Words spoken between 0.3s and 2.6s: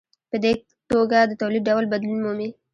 دې توګه د تولید ډول بدلون مومي.